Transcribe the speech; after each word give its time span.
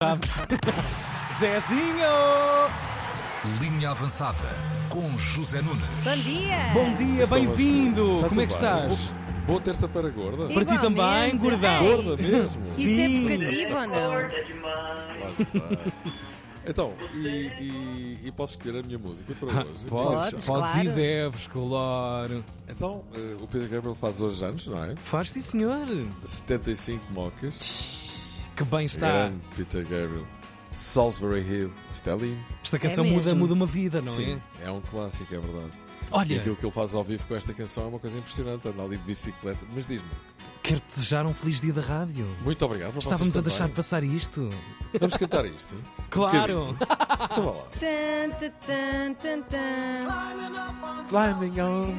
Zezinho! 1.40 2.06
Linha 3.60 3.90
avançada 3.90 4.38
com 4.88 5.18
José 5.18 5.60
Nunes. 5.60 5.82
Bom 6.04 6.16
dia! 6.18 6.70
Bom 6.72 6.94
dia, 6.94 7.26
bem-vindo! 7.26 8.20
Como 8.28 8.40
é 8.40 8.46
que 8.46 8.52
estás? 8.52 8.96
Bo- 8.96 9.12
Boa 9.48 9.60
terça-feira 9.60 10.08
gorda. 10.10 10.44
E- 10.52 10.54
Para 10.54 10.64
ti 10.66 10.80
também, 10.80 11.36
gordão. 11.36 11.82
Gorda 11.84 12.16
mesmo. 12.16 12.62
Isso 12.76 12.80
é 12.80 13.06
Sim. 13.08 13.22
vocativo 13.24 13.74
ou 13.74 13.88
não? 13.88 14.12
Lá 14.12 15.30
está. 15.36 15.60
Então, 16.64 16.92
e, 17.14 17.18
e- 17.26 18.18
e 18.26 18.30
posso 18.30 18.56
escolher 18.56 18.78
a 18.78 18.82
minha 18.86 19.00
música 19.00 19.34
para 19.34 19.48
hoje? 19.48 19.84
Podes, 19.88 20.30
Podes, 20.30 20.44
podes 20.44 20.70
e 20.76 20.82
claro. 20.84 20.92
deves, 20.94 21.46
claro. 21.48 22.44
Então, 22.68 23.02
eh, 23.16 23.36
o 23.40 23.48
Pedro 23.48 23.68
Gabriel 23.68 23.96
faz 23.96 24.20
hoje 24.20 24.44
anos, 24.44 24.68
não 24.68 24.84
é? 24.84 24.94
Faz 24.94 25.30
sim, 25.30 25.40
senhor. 25.40 25.88
75 26.22 27.04
mocas. 27.12 28.06
Que 28.58 28.64
bem 28.64 28.86
está. 28.86 29.10
Grande 29.10 29.38
Peter 29.56 29.82
Gabriel. 29.82 30.26
Salisbury 30.72 31.40
Hill. 31.40 31.72
Isto 31.92 32.10
é 32.10 32.16
lindo. 32.16 32.38
Esta 32.62 32.78
canção 32.78 33.04
É 33.04 33.08
muda, 33.08 33.24
mesmo. 33.26 33.38
muda 33.40 33.54
uma 33.54 33.66
vida, 33.66 34.02
não 34.02 34.12
Sim, 34.12 34.40
é? 34.60 34.66
é 34.66 34.70
um 34.70 34.80
clássico, 34.80 35.34
é 35.34 35.38
verdade. 35.38 35.70
E 35.76 36.06
Olha, 36.10 36.36
aquilo 36.38 36.56
que 36.56 36.64
ele 36.64 36.72
faz 36.72 36.94
ao 36.94 37.04
vivo 37.04 37.24
com 37.26 37.34
esta 37.36 37.52
canção 37.54 37.84
é 37.84 37.86
uma 37.86 37.98
coisa 37.98 38.18
impressionante. 38.18 38.66
Anda 38.68 38.82
ali 38.82 38.96
de 38.96 39.02
bicicleta. 39.04 39.64
Mas 39.74 39.86
diz-me, 39.86 40.08
quero 40.62 40.80
te 40.80 40.94
desejar 40.94 41.24
um 41.26 41.32
feliz 41.34 41.60
dia 41.60 41.72
da 41.72 41.82
rádio. 41.82 42.26
muito 42.42 42.64
obrigado 42.64 42.96
Estávamos 42.98 43.20
vocês 43.20 43.36
a 43.36 43.40
deixar 43.40 43.56
de 43.68 43.70
também. 43.70 43.76
passar 43.76 44.04
isto. 44.04 44.50
Vamos 45.00 45.16
cantar 45.16 45.44
isto? 45.46 45.76
Claro! 46.10 46.76
Então 47.30 47.44
vá 47.44 47.50
lá. 47.50 47.64
Tan, 47.78 48.30
tan, 48.38 48.50
tan, 48.66 49.14
tan, 49.14 49.42
tan. 49.42 51.04
Climbing 51.08 51.60
on. 51.60 51.94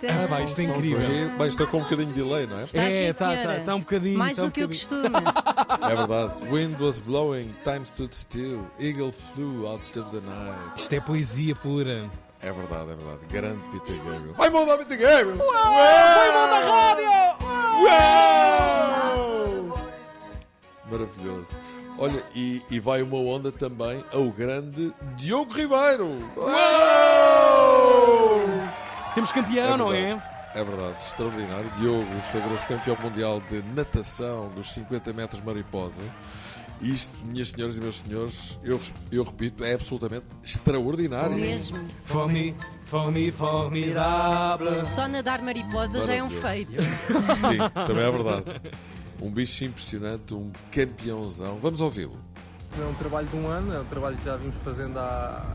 Tan. 0.00 0.24
Ah, 0.24 0.28
pá, 0.28 0.42
isto 0.42 0.60
é 0.60 0.64
Salisbury 0.64 0.90
incrível. 0.92 1.28
Hill. 1.30 1.38
Bem, 1.38 1.48
estou 1.48 1.66
com 1.68 1.78
um 1.78 1.82
bocadinho 1.82 2.08
de 2.08 2.14
delay, 2.14 2.46
não 2.46 2.60
é? 2.60 2.64
Está 2.64 2.82
É, 2.82 2.90
sim, 2.90 3.08
está 3.08 3.30
senhora. 3.30 3.58
tá, 3.60 3.64
tá 3.64 3.74
um 3.74 3.80
bocadinho. 3.80 4.18
Mais 4.18 4.36
tá 4.36 4.42
um 4.42 4.46
do 4.46 4.52
que 4.52 4.64
o 4.64 4.68
bocadinho. 4.68 4.88
costume. 4.88 5.55
É 5.68 5.96
verdade. 5.96 6.44
Wind 6.50 6.80
was 6.80 7.00
blowing, 7.00 7.48
time 7.64 7.84
stood 7.84 8.14
still, 8.14 8.60
eagle 8.78 9.10
flew 9.12 9.66
out 9.68 9.80
of 9.98 10.10
the 10.10 10.20
night. 10.20 10.72
Isto 10.76 10.94
é 10.94 11.00
poesia 11.00 11.54
pura. 11.56 12.08
É 12.40 12.52
verdade, 12.52 12.92
é 12.92 12.96
verdade. 12.96 13.18
Grande 13.30 13.68
Peter 13.70 13.96
Gabriel. 13.96 14.34
Vai 14.34 14.50
mudar 14.50 14.78
Peter 14.78 14.98
Gabriel! 14.98 15.38
Foi 15.38 16.32
bom 16.32 16.48
da 16.48 16.58
rádio! 16.60 17.10
Uau! 17.82 19.76
Maravilhoso. 20.90 21.60
Olha, 21.98 22.22
e, 22.34 22.62
e 22.70 22.78
vai 22.78 23.00
uma 23.02 23.16
onda 23.16 23.50
também 23.50 24.04
ao 24.12 24.30
grande 24.30 24.92
Diogo 25.16 25.52
Ribeiro. 25.52 26.18
Uau! 26.36 26.52
Temos 29.14 29.32
campeão, 29.32 29.76
não 29.78 29.92
é? 29.92 30.20
É 30.56 30.64
verdade, 30.64 30.96
extraordinário. 31.04 31.70
Diogo 31.78 32.22
sagrou-se 32.22 32.66
campeão 32.66 32.96
mundial 33.02 33.42
de 33.42 33.62
natação 33.74 34.48
dos 34.54 34.72
50 34.72 35.12
metros 35.12 35.42
mariposa. 35.42 36.02
Isto, 36.80 37.14
minhas 37.26 37.50
senhoras 37.50 37.76
e 37.76 37.80
meus 37.82 37.98
senhores, 37.98 38.58
eu, 38.64 38.80
eu 39.12 39.22
repito, 39.22 39.62
é 39.62 39.74
absolutamente 39.74 40.24
extraordinário. 40.42 41.36
Mesmo. 41.36 41.76
Fome, 42.00 42.56
fome, 42.86 43.30
formidável. 43.30 44.86
Só 44.86 45.06
nadar 45.06 45.42
mariposa 45.42 46.06
já 46.06 46.14
é 46.14 46.22
um 46.22 46.30
feito. 46.30 46.82
Sim, 47.36 47.58
também 47.86 48.04
é 48.04 48.10
verdade. 48.10 48.44
Um 49.20 49.30
bicho 49.30 49.62
impressionante, 49.62 50.32
um 50.32 50.50
campeãozão. 50.72 51.58
Vamos 51.60 51.82
ouvi-lo. 51.82 52.16
É 52.80 52.84
um 52.86 52.94
trabalho 52.94 53.26
de 53.26 53.36
um 53.36 53.46
ano, 53.46 53.74
é 53.74 53.80
um 53.80 53.84
trabalho 53.84 54.16
que 54.16 54.24
já 54.24 54.36
vimos 54.36 54.56
fazendo 54.64 54.98
há 54.98 55.54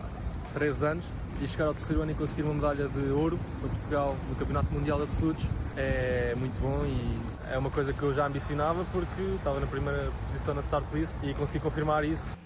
três 0.54 0.84
anos 0.84 1.06
e 1.42 1.48
chegar 1.48 1.66
ao 1.66 1.74
terceiro 1.74 2.02
ano 2.02 2.12
e 2.12 2.16
conseguir 2.16 2.44
uma 2.44 2.54
medalha 2.54 2.88
de 2.88 3.10
ouro 3.10 3.40
para 3.60 3.70
Portugal 3.70 4.16
no 4.30 4.36
Campeonato 4.36 4.74
Mundial 4.74 4.98
de 4.98 5.04
Absolutos 5.04 5.44
é 5.76 6.36
muito 6.38 6.60
bom 6.60 6.86
e 6.86 7.54
é 7.54 7.58
uma 7.58 7.70
coisa 7.70 7.94
que 7.94 8.04
eu 8.04 8.14
já 8.14 8.28
ambicionava 8.28 8.86
porque 8.92 9.22
estava 9.36 9.60
na 9.60 9.68
primeira 9.68 10.12
posição 10.28 10.54
na 10.54 10.62
start 10.62 10.86
list 10.94 11.14
e 11.24 11.34
consegui 11.34 11.60
confirmar 11.60 12.04
isso. 12.06 12.41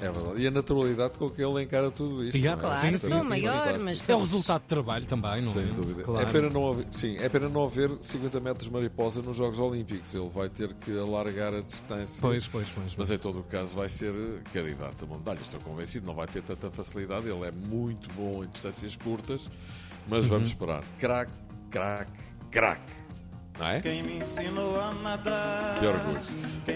É 0.00 0.10
verdade. 0.10 0.42
E 0.42 0.46
a 0.46 0.50
naturalidade 0.50 1.18
com 1.18 1.30
que 1.30 1.42
ele 1.42 1.62
encara 1.62 1.90
tudo 1.90 2.24
isto. 2.24 2.36
Yeah, 2.36 2.60
é? 2.60 2.74
Sim, 2.74 2.80
Claro, 2.80 2.98
sim, 2.98 3.08
sou 3.08 3.22
sim, 3.22 3.28
maior, 3.28 3.54
fantástico. 3.54 3.84
mas 3.84 4.08
É 4.08 4.14
o 4.14 4.18
resultado 4.18 4.60
de 4.62 4.66
trabalho 4.68 5.06
também, 5.06 5.40
não 5.42 5.50
é? 5.50 5.54
Sem 5.54 5.66
dúvida. 5.68 6.02
Claro. 6.02 6.28
É 6.28 6.32
pena 6.32 6.50
não 6.50 6.70
haver, 6.70 6.86
sim, 6.90 7.16
é 7.18 7.28
pena 7.28 7.48
não 7.48 7.64
haver 7.64 7.90
50 8.00 8.40
metros 8.40 8.68
mariposa 8.68 9.22
nos 9.22 9.36
Jogos 9.36 9.58
Olímpicos. 9.60 10.14
Ele 10.14 10.28
vai 10.34 10.48
ter 10.48 10.72
que 10.74 10.98
alargar 10.98 11.54
a 11.54 11.60
distância. 11.60 12.20
Pois, 12.20 12.46
pois, 12.46 12.66
pois. 12.74 12.94
Mas 12.96 13.10
em 13.10 13.18
todo 13.18 13.38
o 13.40 13.42
caso 13.44 13.76
vai 13.76 13.88
ser 13.88 14.12
candidato 14.52 15.04
a 15.04 15.14
medalha. 15.16 15.38
Estou 15.40 15.60
convencido, 15.60 16.06
não 16.06 16.14
vai 16.14 16.26
ter 16.26 16.42
tanta 16.42 16.70
facilidade. 16.70 17.28
Ele 17.28 17.44
é 17.46 17.50
muito 17.52 18.08
bom 18.14 18.42
em 18.44 18.48
distâncias 18.48 18.96
curtas, 18.96 19.48
mas 20.08 20.24
vamos 20.26 20.48
Uhum. 20.48 20.52
esperar. 20.54 20.84
Crack, 20.98 21.30
crack, 21.70 22.10
crack. 22.50 22.82
Não 23.58 23.66
é? 23.66 23.80
Quem 23.80 24.02
me 24.02 24.18
ensinou 24.18 24.80
a 24.80 24.92
nadar. 24.94 25.78
Que 25.78 25.86
orgulho. 25.86 26.20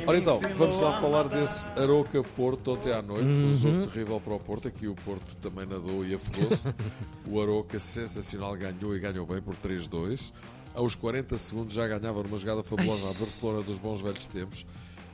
Ora 0.06 0.18
então, 0.18 0.38
vamos 0.56 0.78
lá 0.80 1.00
falar 1.00 1.28
desse 1.28 1.70
Aroca 1.70 2.22
Porto 2.22 2.72
ontem 2.72 2.92
à 2.92 3.02
noite. 3.02 3.26
Uhum. 3.26 3.48
Um 3.48 3.52
jogo 3.52 3.86
terrível 3.88 4.20
para 4.20 4.34
o 4.34 4.40
Porto. 4.40 4.68
Aqui 4.68 4.86
o 4.86 4.94
Porto 4.94 5.36
também 5.36 5.66
nadou 5.66 6.04
e 6.06 6.14
afogou-se. 6.14 6.72
o 7.26 7.40
Aroca, 7.40 7.80
sensacional, 7.80 8.56
ganhou 8.56 8.94
e 8.94 9.00
ganhou 9.00 9.26
bem 9.26 9.42
por 9.42 9.56
3-2. 9.56 10.32
Aos 10.74 10.94
40 10.94 11.36
segundos 11.36 11.74
já 11.74 11.88
ganhava 11.88 12.22
numa 12.22 12.38
jogada 12.38 12.62
fabulosa 12.62 13.10
a 13.10 13.14
Barcelona 13.14 13.62
dos 13.62 13.78
bons 13.78 14.00
velhos 14.00 14.28
tempos. 14.28 14.64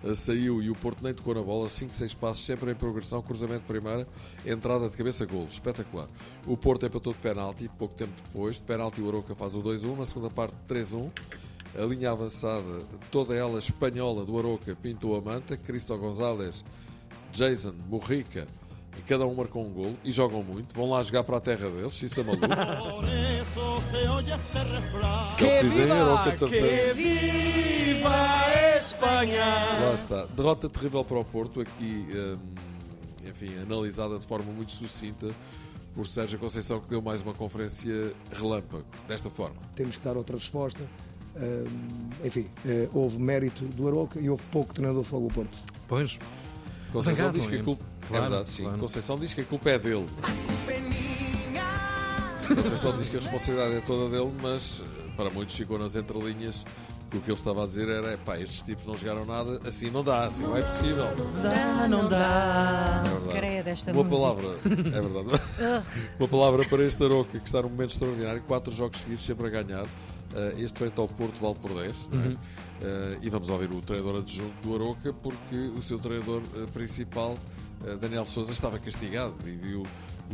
Uh, 0.03 0.15
Saiu 0.15 0.63
e 0.63 0.69
o 0.69 0.75
Porto 0.75 1.03
nem 1.03 1.15
tocou 1.15 1.35
na 1.35 1.41
bola, 1.41 1.67
5, 1.67 1.95
6 1.95 2.13
passos, 2.13 2.45
sempre 2.45 2.71
em 2.71 2.75
progressão, 2.75 3.23
cruzamento 3.23 3.61
de 3.61 3.67
primeira, 3.67 4.07
entrada 4.45 4.91
de 4.91 4.95
cabeça, 4.95 5.25
golo, 5.25 5.47
espetacular. 5.49 6.09
O 6.47 6.59
Porto 6.59 6.85
empatou 6.85 7.15
de 7.15 7.19
penalti, 7.21 7.71
pouco 7.79 7.95
tempo 7.95 8.13
depois, 8.23 8.57
de 8.57 8.63
penalti 8.65 9.01
o 9.01 9.09
Aroca 9.09 9.35
faz 9.35 9.55
o 9.55 9.63
2-1, 9.63 9.97
na 9.97 10.05
segunda 10.05 10.29
parte 10.29 10.55
3-1. 10.69 11.11
A 11.77 11.85
linha 11.85 12.13
avançada, 12.13 12.83
toda 13.11 13.35
ela 13.35 13.59
espanhola 13.59 14.25
do 14.25 14.39
Aroca, 14.39 14.77
pintou 14.81 15.17
a 15.17 15.21
manta. 15.21 15.57
Cristo 15.57 15.97
Gonzalez, 15.97 16.65
Jason, 17.33 17.75
Morrica, 17.89 18.47
e 18.97 19.03
cada 19.03 19.27
um 19.27 19.35
marcou 19.35 19.65
um 19.67 19.71
golo 19.71 19.97
e 20.05 20.13
jogam 20.13 20.43
muito. 20.43 20.75
Vão 20.75 20.89
lá 20.91 21.03
jogar 21.03 21.25
para 21.25 21.39
a 21.39 21.41
terra 21.41 21.69
deles, 21.69 22.01
isso 22.01 22.21
é 22.21 22.23
maluco. 22.23 22.47
Se. 23.91 25.31
Isto 25.31 25.45
é 25.45 25.57
o 25.57 25.61
que 25.61 25.69
dizem 25.69 25.87
em 25.87 25.91
Aroca, 25.91 26.33
de 26.33 26.39
certeza. 26.39 26.67
que 26.67 26.93
viva 26.95 28.09
a 28.09 28.77
Espanha! 28.79 29.45
Lá 29.81 29.95
está. 29.95 30.27
Derrota 30.27 30.69
terrível 30.69 31.05
para 31.05 31.19
o 31.19 31.25
Porto, 31.25 31.61
aqui, 31.61 32.07
hum, 32.15 32.37
enfim, 33.29 33.59
analisada 33.59 34.19
de 34.19 34.27
forma 34.27 34.53
muito 34.53 34.73
sucinta 34.73 35.29
por 35.95 36.07
Sérgio 36.07 36.39
Conceição, 36.39 36.81
que 36.81 36.89
deu 36.89 37.01
mais 37.03 37.23
uma 37.23 37.35
conferência 37.35 38.13
relâmpago, 38.33 38.85
desta 39.07 39.31
forma. 39.31 39.57
temos 39.75 39.97
que 39.97 40.05
dar 40.05 40.17
outra 40.17 40.37
resposta. 40.37 40.81
Enfim, 42.25 42.47
eh, 42.67 42.89
houve 42.93 43.19
mérito 43.19 43.65
do 43.67 43.89
Aroca 43.89 44.21
e 44.21 44.29
houve 44.31 44.43
pouco 44.53 44.73
treinador 44.75 45.03
do 45.03 45.09
Fogo 45.09 45.29
Porto. 45.33 45.59
Pois, 45.89 46.19
Conceição 46.93 47.27
Zangado, 47.27 47.39
diz 47.39 47.47
que 47.47 47.53
não 47.53 47.59
é? 47.59 47.61
a 47.61 47.65
culpa. 47.65 47.85
Claro, 48.09 48.25
é 48.25 48.29
verdade, 48.29 48.51
sim. 48.51 48.63
claro. 48.63 48.79
Conceição 48.79 49.19
diz 49.19 49.35
que 49.35 49.41
a 49.41 49.45
culpa 49.45 49.71
é 49.71 49.79
dele. 49.79 50.07
Conceição 52.55 52.97
diz 52.97 53.09
que 53.09 53.17
a 53.17 53.21
responsabilidade 53.21 53.75
é 53.77 53.81
toda 53.81 54.11
dele, 54.11 54.33
mas 54.43 54.83
eh, 54.83 55.11
para 55.17 55.31
muitos 55.31 55.55
ficou 55.57 55.79
nas 55.79 55.97
entrelinhas 55.97 56.65
que 57.11 57.17
o 57.17 57.21
que 57.21 57.31
ele 57.31 57.39
estava 57.39 57.65
a 57.65 57.67
dizer 57.67 57.89
era: 57.89 58.19
pá, 58.19 58.39
estes 58.39 58.63
tipos 58.63 58.85
não 58.87 58.97
jogaram 58.97 59.25
nada, 59.25 59.61
assim 59.67 59.91
não 59.91 60.05
dá, 60.05 60.25
assim 60.25 60.43
não 60.43 60.57
é 60.57 60.63
possível. 60.63 61.07
Dá, 61.43 61.89
não 61.89 62.09
dá. 62.09 63.03
É 63.05 63.09
verdade. 63.09 63.39
Credo, 63.39 63.69
esta 63.69 63.93
Uma 63.93 64.05
música. 64.05 64.21
palavra, 64.27 64.59
é 64.65 65.01
verdade. 65.01 65.43
Uma 66.19 66.29
palavra 66.29 66.65
para 66.69 66.83
este 66.85 67.03
Aroca 67.05 67.39
que 67.39 67.47
está 67.47 67.63
num 67.63 67.69
momento 67.69 67.91
extraordinário, 67.91 68.43
quatro 68.43 68.73
jogos 68.73 69.01
seguidos 69.01 69.25
sempre 69.25 69.47
a 69.47 69.51
ganhar. 69.51 69.87
Eh, 70.35 70.55
este 70.59 70.79
frente 70.79 70.99
ao 70.99 71.07
Porto 71.09 71.41
vale 71.41 71.55
por 71.55 71.73
10. 71.73 72.09
não 72.13 72.23
é? 72.23 72.27
Uhum. 72.27 72.37
Eh, 72.83 73.19
e 73.23 73.31
vamos 73.31 73.49
ouvir 73.49 73.71
o 73.71 73.81
treinador 73.81 74.21
adjunto 74.21 74.55
do 74.67 74.75
Aroca, 74.75 75.13
porque 75.13 75.57
o 75.77 75.81
seu 75.81 75.99
treinador 75.99 76.43
eh, 76.57 76.67
principal, 76.73 77.39
Daniel 78.01 78.25
Souza, 78.25 78.51
estava 78.53 78.79
castigado 78.79 79.35
e 79.47 79.53
viu 79.53 79.83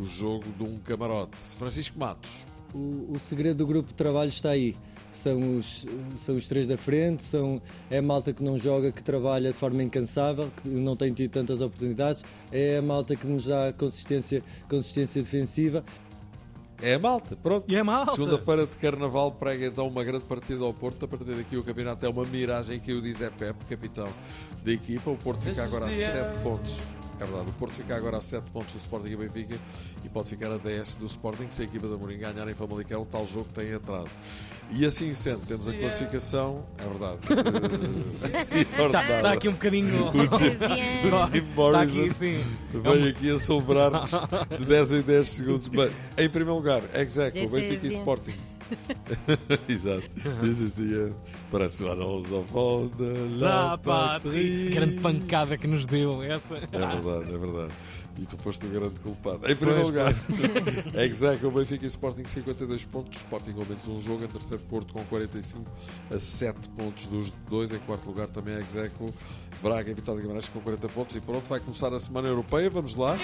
o 0.00 0.06
jogo 0.06 0.44
de 0.56 0.62
um 0.62 0.78
camarote. 0.78 1.36
Francisco 1.58 1.98
Matos. 1.98 2.46
O, 2.72 3.12
o 3.12 3.20
segredo 3.28 3.58
do 3.58 3.66
grupo 3.66 3.88
de 3.88 3.94
trabalho 3.94 4.30
está 4.30 4.50
aí. 4.50 4.76
São 5.22 5.58
os, 5.58 5.86
são 6.24 6.36
os 6.36 6.46
três 6.46 6.66
da 6.66 6.76
frente, 6.76 7.24
são, 7.24 7.60
é 7.90 7.98
a 7.98 8.02
malta 8.02 8.32
que 8.32 8.42
não 8.42 8.58
joga, 8.58 8.90
que 8.90 9.02
trabalha 9.02 9.52
de 9.52 9.58
forma 9.58 9.82
incansável, 9.82 10.50
que 10.62 10.68
não 10.68 10.96
tem 10.96 11.12
tido 11.12 11.30
tantas 11.30 11.60
oportunidades, 11.60 12.22
é 12.50 12.78
a 12.78 12.82
malta 12.82 13.14
que 13.14 13.26
nos 13.26 13.44
dá 13.44 13.72
consistência, 13.72 14.42
consistência 14.68 15.22
defensiva. 15.22 15.84
É 16.82 16.94
a 16.94 16.98
malta, 16.98 17.36
pronto. 17.36 17.70
E 17.70 17.76
é 17.76 17.82
malta. 17.82 18.12
Segunda-feira 18.12 18.66
de 18.66 18.76
Carnaval 18.78 19.32
prega 19.32 19.66
então 19.66 19.86
uma 19.86 20.02
grande 20.02 20.24
partida 20.24 20.64
ao 20.64 20.72
Porto. 20.72 21.04
A 21.04 21.08
partir 21.08 21.34
daqui 21.34 21.56
o 21.56 21.62
campeonato 21.62 22.04
é 22.06 22.08
uma 22.08 22.24
miragem 22.24 22.80
que 22.80 22.92
o 22.92 23.02
diz 23.02 23.20
é 23.20 23.28
Pep, 23.28 23.64
capitão 23.66 24.08
da 24.64 24.72
equipa. 24.72 25.10
O 25.10 25.16
Porto 25.16 25.44
fica 25.44 25.62
agora 25.62 25.86
a 25.86 25.90
7 25.90 26.38
pontos. 26.42 26.80
É 27.20 27.24
verdade, 27.24 27.50
o 27.50 27.52
Porto 27.52 27.74
fica 27.74 27.94
agora 27.94 28.16
a 28.16 28.20
7 28.20 28.44
pontos 28.50 28.72
do 28.72 28.78
Sporting 28.78 29.08
e 29.08 29.16
Benfica 29.16 29.54
e 30.02 30.08
pode 30.08 30.30
ficar 30.30 30.50
a 30.50 30.56
10 30.56 30.96
do 30.96 31.04
Sporting 31.04 31.48
se 31.50 31.60
a 31.60 31.64
equipa 31.66 31.86
da 31.86 31.98
Mourinho 31.98 32.20
ganhar 32.20 32.48
em 32.48 32.54
Famalicão, 32.54 33.04
tal 33.04 33.26
jogo 33.26 33.44
que 33.44 33.60
tem 33.60 33.74
atraso. 33.74 34.18
E 34.70 34.86
assim 34.86 35.12
sendo, 35.12 35.44
temos 35.46 35.68
a 35.68 35.74
classificação, 35.74 36.64
é 36.78 36.88
verdade. 36.88 37.18
Eh, 38.22 38.58
é 38.60 38.86
Está 38.86 39.00
verdade. 39.02 39.22
tá 39.22 39.32
aqui 39.32 39.48
um 39.48 39.52
bocadinho. 39.52 39.90
O 40.10 41.32
Jim, 41.32 41.40
o 41.40 41.54
Morrison 41.56 42.00
aqui, 42.02 42.14
sim. 42.14 42.44
veio 42.72 43.08
aqui 43.10 43.30
a 43.30 43.38
sobrar-nos 43.38 44.10
de 44.58 44.64
10 44.64 44.92
em 44.92 45.00
10 45.02 45.28
segundos. 45.28 45.68
Mas, 45.68 45.92
em 46.16 46.28
primeiro 46.28 46.54
lugar, 46.56 46.82
Execo, 46.94 47.38
This 47.38 47.50
Benfica 47.50 47.86
e 47.86 47.90
Sporting. 47.90 48.34
Exato. 49.68 50.08
This 50.42 50.60
is 50.60 50.72
the 50.72 50.82
end. 50.82 51.14
Parece 51.50 51.82
o 51.84 51.90
Arroz 51.90 52.30
of 52.32 52.48
the 52.96 53.38
Da 53.38 53.48
La 53.48 53.78
Patrie. 53.78 54.30
Patrie. 54.30 54.68
Grande 54.70 55.00
pancada 55.00 55.58
que 55.58 55.66
nos 55.66 55.84
deu 55.86 56.22
essa. 56.22 56.56
É 56.56 56.78
verdade, 56.78 57.34
é 57.34 57.38
verdade. 57.38 57.72
E 58.18 58.26
tu 58.26 58.36
foste 58.38 58.66
o 58.66 58.68
grande 58.68 58.98
culpado. 59.00 59.50
Em 59.50 59.56
primeiro 59.56 59.82
Pois, 59.82 59.94
lugar, 59.94 60.14
Execo, 61.02 61.46
o 61.46 61.50
Benfica 61.50 61.84
e 61.84 61.88
Sporting 61.88 62.24
52 62.24 62.84
pontos. 62.84 63.18
Sporting 63.18 63.52
ao 63.58 63.64
menos 63.64 63.88
um 63.88 63.98
jogo. 64.00 64.24
Em 64.24 64.28
terceiro, 64.28 64.62
Porto 64.68 64.92
com 64.92 65.02
45 65.04 65.64
a 66.14 66.20
7 66.20 66.68
pontos 66.70 67.06
dos 67.06 67.32
dois. 67.48 67.72
Em 67.72 67.78
quarto 67.78 68.06
lugar 68.06 68.28
também 68.28 68.54
Execo. 68.56 69.12
Braga 69.62 69.90
e 69.90 69.94
Vitória 69.94 70.20
de 70.20 70.26
Guimarães 70.26 70.48
com 70.48 70.60
40 70.60 70.88
pontos. 70.88 71.16
E 71.16 71.20
pronto, 71.20 71.48
vai 71.48 71.60
começar 71.60 71.92
a 71.94 71.98
Semana 71.98 72.28
Europeia. 72.28 72.68
Vamos 72.68 72.94
lá. 72.94 73.16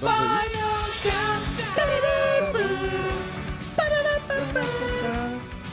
Vamos 0.00 0.20
a 0.20 0.46
isto. 0.46 0.58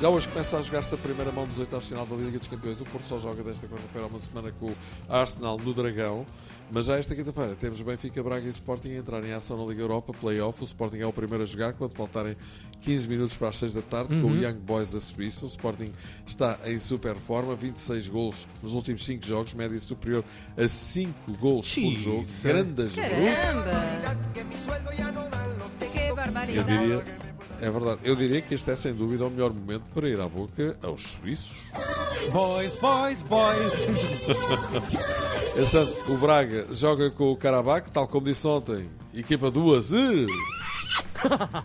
Já 0.01 0.09
hoje 0.09 0.27
começa 0.29 0.57
a 0.57 0.61
jogar-se 0.63 0.95
a 0.95 0.97
primeira 0.97 1.31
mão 1.31 1.45
dos 1.45 1.59
oitavos 1.59 1.83
de 1.85 1.91
final 1.91 2.07
da 2.07 2.15
Liga 2.15 2.39
dos 2.39 2.47
Campeões. 2.47 2.81
O 2.81 2.85
Porto 2.85 3.05
só 3.07 3.19
joga 3.19 3.43
desta 3.43 3.67
quarta-feira 3.67 4.07
há 4.07 4.09
uma 4.09 4.19
semana 4.19 4.51
com 4.59 4.65
o 4.65 4.75
Arsenal 5.07 5.59
no 5.59 5.71
Dragão. 5.75 6.25
Mas 6.71 6.87
já 6.87 6.97
esta 6.97 7.13
quinta-feira 7.13 7.53
temos 7.53 7.79
Benfica, 7.83 8.23
Braga 8.23 8.47
e 8.47 8.49
Sporting 8.49 8.93
a 8.93 8.95
entrar 8.95 9.23
em 9.23 9.31
ação 9.31 9.57
na 9.57 9.63
Liga 9.69 9.83
Europa, 9.83 10.11
Play-off. 10.19 10.59
O 10.59 10.63
Sporting 10.63 10.97
é 10.97 11.05
o 11.05 11.13
primeiro 11.13 11.43
a 11.43 11.45
jogar 11.45 11.73
quando 11.73 11.93
faltarem 11.93 12.35
15 12.81 13.07
minutos 13.09 13.35
para 13.37 13.49
as 13.49 13.57
6 13.57 13.73
da 13.73 13.83
tarde 13.83 14.19
com 14.19 14.31
o 14.31 14.35
Young 14.35 14.55
Boys 14.55 14.89
da 14.89 14.99
Suíça. 14.99 15.45
O 15.45 15.49
Sporting 15.49 15.93
está 16.25 16.57
em 16.65 16.79
super 16.79 17.15
forma, 17.15 17.53
26 17.53 18.07
gols 18.07 18.47
nos 18.63 18.73
últimos 18.73 19.05
5 19.05 19.23
jogos, 19.23 19.53
média 19.53 19.79
superior 19.79 20.23
a 20.57 20.67
5 20.67 21.33
gols 21.33 21.75
por 21.75 21.91
jogo. 21.91 22.25
Grandes 22.41 22.95
Caramba! 22.95 23.63
Que 25.93 25.99
Eu 25.99 26.15
barbaridade. 26.15 26.77
diria, 26.77 27.03
é 27.61 27.69
verdade, 27.69 27.99
eu 28.03 28.15
diria 28.15 28.41
que 28.41 28.53
este 28.53 28.71
é 28.71 28.75
sem 28.75 28.93
dúvida 28.93 29.25
o 29.25 29.29
melhor 29.29 29.53
momento 29.53 29.83
para 29.93 30.09
ir 30.09 30.19
à 30.19 30.27
boca 30.27 30.75
aos 30.83 31.01
suíços. 31.13 31.69
Boys, 32.33 32.75
boys, 32.75 33.21
boys. 33.23 33.73
Entretanto, 35.55 36.01
o 36.11 36.17
Braga 36.17 36.67
joga 36.71 37.09
com 37.11 37.31
o 37.31 37.35
Karabakh, 37.37 37.89
tal 37.89 38.07
como 38.07 38.25
disse 38.25 38.47
ontem, 38.47 38.89
equipa 39.13 39.51
do 39.51 39.73
Azir. 39.75 40.27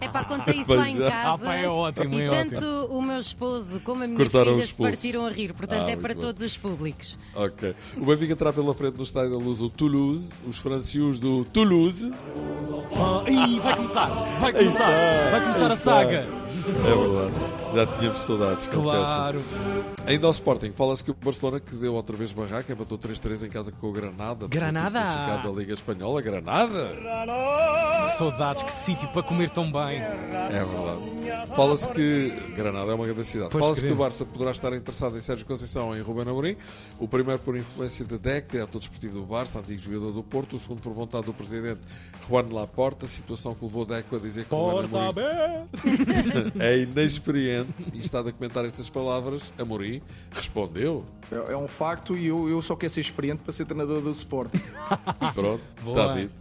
É 0.00 0.08
pá, 0.08 0.22
contei 0.24 0.60
isso 0.60 0.74
lá 0.74 0.88
em 0.88 1.02
é. 1.02 1.10
casa. 1.10 1.32
Ah, 1.32 1.38
pá, 1.38 1.54
é 1.54 1.66
ótimo, 1.68 2.14
E 2.14 2.22
é 2.22 2.28
tanto 2.28 2.56
ótimo. 2.56 2.98
o 2.98 3.02
meu 3.02 3.18
esposo 3.20 3.80
como 3.80 4.02
a 4.04 4.06
minha 4.06 4.18
Cortaram 4.18 4.52
filha 4.54 4.66
se 4.66 4.74
partiram 4.74 5.24
a 5.24 5.30
rir. 5.30 5.54
Portanto, 5.54 5.86
Ah, 5.86 5.90
é 5.90 5.96
para 5.96 6.12
bem. 6.12 6.22
todos 6.22 6.42
os 6.42 6.56
públicos. 6.58 7.16
Ok. 7.34 7.74
O 7.96 8.04
Benfica 8.04 8.36
terá 8.36 8.52
pela 8.52 8.74
frente 8.74 8.96
no 8.98 9.02
estádio 9.02 9.30
da 9.30 9.38
Luz 9.38 9.62
o 9.62 9.70
Toulouse, 9.70 10.34
os 10.46 10.58
francios 10.58 11.18
do 11.18 11.44
Toulouse. 11.46 12.12
Ah, 12.98 13.24
Ih, 13.30 13.45
vai 13.66 13.76
começar, 13.76 14.06
vai 14.40 14.52
começar, 14.52 14.90
vai 15.30 15.40
começar 15.40 15.66
a 15.66 15.76
saga. 15.76 16.26
É 16.66 16.94
verdade. 16.94 17.34
Já 17.72 17.86
tínhamos 17.86 18.18
saudades, 18.20 18.66
confesso. 18.66 18.82
Claro. 18.82 19.42
Ainda 20.06 20.26
ao 20.26 20.30
Sporting, 20.30 20.72
fala-se 20.72 21.02
que 21.02 21.10
o 21.10 21.14
Barcelona, 21.14 21.60
que 21.60 21.74
deu 21.74 21.94
outra 21.94 22.16
vez 22.16 22.32
barraca, 22.32 22.72
empatou 22.72 22.96
3-3 22.96 23.46
em 23.46 23.50
casa 23.50 23.72
com 23.72 23.88
o 23.88 23.92
Granada. 23.92 24.46
Granada. 24.48 25.00
da 25.00 25.50
Liga 25.50 25.72
Espanhola. 25.72 26.22
Granada! 26.22 26.90
Saudades, 28.16 28.62
que 28.62 28.72
sítio 28.72 29.08
para 29.08 29.22
comer 29.22 29.50
tão 29.50 29.70
bem. 29.70 30.00
É 30.00 30.64
verdade. 30.64 31.46
Fala-se 31.54 31.88
que 31.88 32.30
Granada 32.54 32.92
é 32.92 32.94
uma 32.94 33.06
grande 33.06 33.24
cidade. 33.24 33.50
Fala-se 33.50 33.84
que 33.84 33.92
o. 33.92 33.96
Barça 33.96 34.24
poderá 34.24 34.50
estar 34.50 34.72
interessado 34.74 35.16
em 35.16 35.20
Sérgio 35.20 35.44
Conceição 35.46 35.94
e 35.94 35.98
em 35.98 36.02
Ruben 36.02 36.28
Amorim. 36.28 36.56
O 36.98 37.08
primeiro 37.08 37.40
por 37.40 37.56
influência 37.56 38.04
de 38.04 38.16
Deck, 38.18 38.50
diretor 38.50 38.78
desportivo 38.78 39.18
do 39.18 39.24
Barça, 39.24 39.58
antigo 39.58 39.80
jogador 39.80 40.12
do 40.12 40.22
Porto. 40.22 40.56
O 40.56 40.58
segundo 40.58 40.80
por 40.80 40.92
vontade 40.92 41.26
do 41.26 41.34
presidente 41.34 41.80
Juan 42.28 42.46
Laporta. 42.52 43.06
Situação 43.06 43.54
que 43.54 43.64
levou 43.64 43.84
Deco 43.84 44.16
a 44.16 44.18
dizer 44.18 44.44
que 44.44 44.54
Ruben 44.54 44.88
Porta 44.88 44.96
Amorim 44.96 45.08
aberta. 45.08 46.52
é 46.64 46.78
inexperiente 46.78 47.55
e 47.94 47.98
está 48.00 48.20
a 48.20 48.32
comentar 48.32 48.64
estas 48.64 48.88
palavras. 48.90 49.52
Amorim 49.58 50.02
respondeu. 50.32 51.04
É, 51.30 51.52
é 51.52 51.56
um 51.56 51.68
facto 51.68 52.16
e 52.16 52.26
eu, 52.26 52.48
eu 52.48 52.60
só 52.62 52.74
quero 52.76 52.92
ser 52.92 53.00
experiente 53.00 53.42
para 53.42 53.52
ser 53.52 53.64
treinador 53.66 54.00
do 54.00 54.10
Sporting. 54.12 54.58
Pronto, 55.34 55.62
Boa. 55.84 56.00
está 56.02 56.14
dito. 56.14 56.32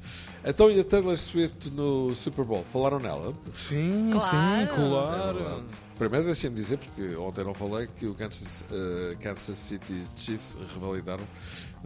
Então 0.47 0.69
e 0.69 0.79
a 0.79 0.83
Taylor 0.83 1.17
Swift 1.17 1.71
no 1.71 2.13
Super 2.13 2.45
Bowl? 2.45 2.63
Falaram 2.71 2.99
nela? 2.99 3.33
Sim, 3.53 4.09
Claro. 4.11 4.29
sim, 4.29 4.63
É 4.63 4.67
claro. 4.67 5.33
verdade. 5.39 5.63
Primeiro 5.97 6.25
deixem-me 6.25 6.55
dizer, 6.57 6.77
porque 6.77 7.15
ontem 7.15 7.43
não 7.43 7.53
falei, 7.53 7.87
que 7.95 8.05
o 8.05 8.13
Kansas, 8.13 8.65
eh, 8.69 9.15
Kansas 9.21 9.57
City 9.57 10.03
Chiefs 10.17 10.57
revalidaram 10.73 11.23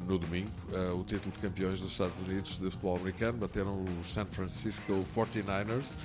no 0.08 0.18
domingo 0.18 0.50
eh, 0.74 0.92
o 0.94 1.04
título 1.04 1.32
de 1.32 1.38
campeões 1.40 1.80
dos 1.80 1.92
Estados 1.92 2.18
Unidos 2.28 2.58
de 2.58 2.72
futebol 2.72 2.96
americano. 2.98 3.38
Bateram 3.38 3.86
os 4.02 4.12
San 4.12 4.25
Francisco 4.25 5.06
49ers. 5.16 5.96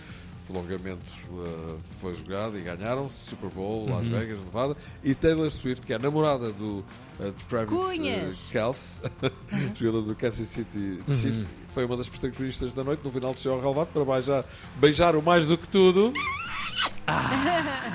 O 0.45 0.53
prolongamento 0.53 1.05
eh, 1.33 1.77
foi 2.01 2.15
jogado 2.15 2.59
e 2.59 2.63
ganharam-se. 2.63 3.31
Super 3.31 3.51
Bowl, 3.51 3.89
Las 3.89 4.05
Vegas, 4.07 4.41
Nevada. 4.41 4.77
E 5.03 5.15
Taylor 5.15 5.51
Swift, 5.51 5.87
que 5.87 5.93
é 5.93 5.97
a 5.97 5.99
namorada 5.99 6.53
do 6.53 6.85
de 7.19 7.45
Travis 7.49 7.79
Cunhas. 7.79 8.49
eh, 8.49 8.53
Kelce, 8.53 9.01
jogador 9.75 10.03
do 10.03 10.15
Kansas 10.15 10.49
City 10.49 11.01
Chiefs, 11.13 11.51
foi 11.73 11.85
uma 11.85 11.97
das 11.97 12.09
protagonistas 12.09 12.75
da 12.75 12.83
noite. 12.83 13.01
No 13.05 13.11
final 13.11 13.33
desceu 13.33 13.53
ao 13.53 13.61
relevado 13.61 13.89
para 13.89 14.05
beijar, 14.05 14.45
beijar 14.77 15.17
o 15.17 15.23
mais 15.23 15.47
do 15.47 15.57
que 15.57 15.69
tudo. 15.69 16.13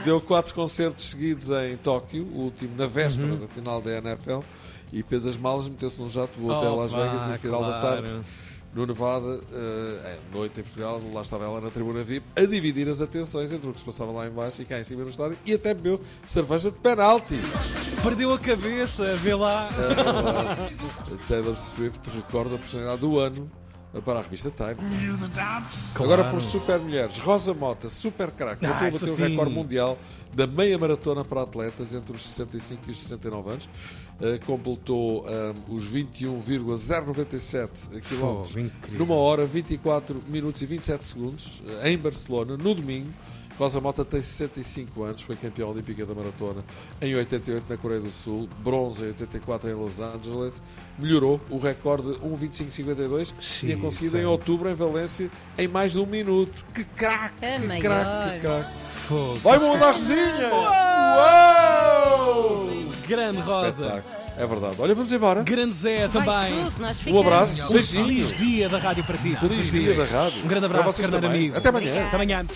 Deu 0.05 0.21
quatro 0.21 0.53
concertos 0.53 1.09
seguidos 1.09 1.51
em 1.51 1.75
Tóquio, 1.77 2.25
o 2.33 2.41
último 2.41 2.75
na 2.77 2.87
véspera 2.87 3.35
da 3.35 3.47
final 3.47 3.81
da 3.81 3.97
NFL, 3.97 4.39
e 4.93 5.03
fez 5.03 5.25
as 5.27 5.37
malas, 5.37 5.67
meteu-se 5.67 5.99
num 5.99 6.07
jato, 6.07 6.39
voou 6.39 6.57
até 6.57 6.69
Las 6.69 6.91
Vegas 6.91 7.27
e 7.27 7.29
no 7.31 7.37
final 7.37 7.61
da 7.61 7.79
claro. 7.79 8.01
tarde, 8.03 8.21
no 8.73 8.85
Nevada, 8.85 9.39
eh, 9.51 10.01
é, 10.03 10.19
noite 10.31 10.59
em 10.59 10.63
Portugal, 10.63 11.01
lá 11.13 11.21
estava 11.21 11.45
ela 11.45 11.59
na 11.59 11.69
tribuna 11.69 12.03
VIP, 12.03 12.25
a 12.35 12.41
dividir 12.41 12.87
as 12.87 13.01
atenções 13.01 13.51
entre 13.51 13.69
o 13.69 13.73
que 13.73 13.79
se 13.79 13.85
passava 13.85 14.11
lá 14.11 14.27
em 14.27 14.31
baixo 14.31 14.61
e 14.61 14.65
cá 14.65 14.79
em 14.79 14.83
cima 14.83 15.03
no 15.03 15.09
estádio, 15.09 15.37
e 15.45 15.53
até 15.53 15.73
bebeu 15.73 15.99
cerveja 16.25 16.71
de 16.71 16.77
penalti. 16.77 17.35
Perdeu 18.03 18.33
a 18.33 18.39
cabeça, 18.39 19.15
vê 19.15 19.33
lá. 19.33 19.67
É. 19.69 21.27
Taylor 21.27 21.55
Swift 21.55 22.09
recorda 22.11 22.55
a 22.55 22.57
personalidade 22.57 23.01
do 23.01 23.19
ano 23.19 23.51
para 24.05 24.19
a 24.19 24.21
revista 24.21 24.51
Time. 24.51 24.75
Agora 25.95 26.23
por 26.29 26.41
super 26.41 26.79
mulheres, 26.79 27.17
Rosa 27.17 27.53
Mota, 27.53 27.89
super 27.89 28.31
craque, 28.31 28.65
Ah, 28.65 28.69
voltou 28.69 28.87
a 28.87 28.91
bater 28.91 29.09
o 29.11 29.15
recorde 29.15 29.53
mundial 29.53 29.97
da 30.33 30.45
meia 30.45 30.77
maratona 30.77 31.25
para 31.25 31.41
atletas 31.41 31.93
entre 31.93 32.15
os 32.15 32.21
65 32.21 32.83
e 32.87 32.91
os 32.91 32.99
69 32.99 33.49
anos. 33.51 33.69
Uh, 34.19 34.45
completou 34.45 35.25
um, 35.25 35.75
os 35.75 35.85
21,097 35.87 37.87
km 37.89 38.01
Fogo, 38.19 38.47
incrível. 38.59 38.99
numa 38.99 39.15
hora, 39.15 39.45
24 39.45 40.21
minutos 40.27 40.61
e 40.61 40.65
27 40.65 41.07
segundos 41.07 41.63
uh, 41.65 41.87
em 41.87 41.97
Barcelona, 41.97 42.57
no 42.57 42.75
domingo. 42.75 43.09
Rosa 43.57 43.81
Mota 43.81 44.05
tem 44.05 44.21
65 44.21 45.03
anos, 45.03 45.21
foi 45.21 45.35
campeã 45.35 45.65
olímpica 45.65 46.05
da 46.05 46.15
maratona 46.15 46.63
em 47.01 47.13
88 47.15 47.65
na 47.69 47.75
Coreia 47.77 47.99
do 47.99 48.09
Sul, 48.09 48.47
bronze 48.59 49.03
em 49.03 49.07
84 49.07 49.69
em 49.69 49.73
Los 49.73 49.99
Angeles, 49.99 50.63
melhorou 50.97 51.41
o 51.49 51.57
recorde 51.57 52.09
1.25.52, 52.19 53.33
tinha 53.37 53.73
Xiça. 53.75 53.77
conseguido 53.77 54.17
em 54.17 54.25
outubro 54.25 54.69
em 54.69 54.73
Valência 54.73 55.29
em 55.57 55.67
mais 55.67 55.91
de 55.91 55.99
um 55.99 56.05
minuto. 56.05 56.65
Que 56.73 56.85
craque, 56.85 57.45
A 57.45 57.59
que 57.59 57.67
maior. 57.67 57.81
craque, 57.81 58.31
que 58.35 58.39
craque. 58.41 58.69
Vai 59.43 59.59
mundo 59.59 59.83
à 59.83 59.91
resinha! 59.91 60.49
Uau! 61.49 62.69
Grande 63.07 63.41
Rosa. 63.41 64.03
É 64.37 64.47
verdade. 64.47 64.75
Olha, 64.79 64.95
vamos 64.95 65.11
embora. 65.11 65.43
Grande 65.43 65.73
Zé 65.73 66.07
também. 66.07 66.63
tudo, 66.63 66.79
nós 66.79 67.01
Um 67.07 67.19
abraço, 67.19 67.65
Um 67.67 67.73
beijinho. 67.73 68.05
feliz 68.05 68.37
dia 68.37 68.69
da 68.69 68.77
Rádio 68.77 69.03
para 69.03 69.17
ti. 69.17 69.35
Feliz 69.35 69.69
dia 69.71 69.93
da 69.95 70.05
rádio. 70.05 70.45
Um 70.45 70.47
grande 70.47 70.67
Para 70.69 70.79
abraço, 70.79 70.95
vocês 70.95 71.09
carneiro 71.09 71.27
também. 71.27 71.41
amigo. 71.49 71.57
Até 71.57 71.69
amanhã. 71.69 72.05
Até 72.07 72.15
amanhã. 72.15 72.45